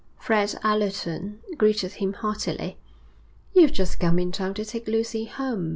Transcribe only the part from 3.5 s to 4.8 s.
'You've just come in time to